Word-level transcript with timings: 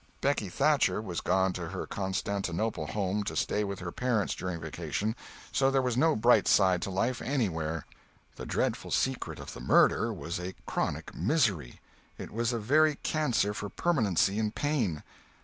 Becky 0.19 0.49
Thatcher 0.49 0.99
was 0.99 1.21
gone 1.21 1.53
to 1.53 1.67
her 1.69 1.85
Constantinople 1.85 2.87
home 2.87 3.23
to 3.25 3.35
stay 3.35 3.63
with 3.63 3.77
her 3.81 3.91
parents 3.91 4.33
during 4.33 4.59
vacation—so 4.59 5.69
there 5.69 5.79
was 5.83 5.95
no 5.95 6.15
bright 6.15 6.47
side 6.47 6.81
to 6.81 6.89
life 6.89 7.21
anywhere. 7.21 7.85
The 8.35 8.47
dreadful 8.47 8.89
secret 8.89 9.37
of 9.37 9.53
the 9.53 9.61
murder 9.61 10.11
was 10.11 10.39
a 10.39 10.55
chronic 10.65 11.13
misery. 11.13 11.79
It 12.17 12.31
was 12.31 12.51
a 12.51 12.57
very 12.57 12.95
cancer 13.03 13.53
for 13.53 13.69
permanency 13.69 14.39
and 14.39 14.55
pain. 14.55 15.03